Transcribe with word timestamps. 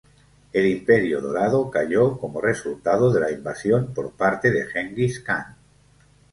El 0.51 0.65
Imperio 0.65 1.21
Dorado 1.21 1.69
cayó 1.69 2.17
como 2.17 2.41
resultado 2.41 3.13
de 3.13 3.19
la 3.19 3.29
invasión 3.29 3.93
por 3.93 4.13
parte 4.13 4.49
de 4.49 4.65
Gengis 4.65 5.19
Kan. 5.19 5.55